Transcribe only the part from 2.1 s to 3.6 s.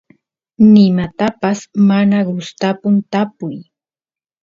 gustapun tapuy